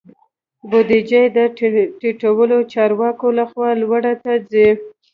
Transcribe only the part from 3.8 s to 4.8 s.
لوړو ته ځي.